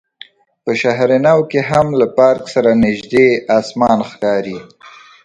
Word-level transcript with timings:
په 0.63 0.71
شهر 0.81 1.09
نو 1.25 1.37
کې 1.51 1.59
هم 1.69 1.87
له 1.99 2.07
پارک 2.17 2.43
سره 2.55 2.69
نژدې 2.83 3.27
اسمان 3.57 3.99
ښکاري. 4.09 4.57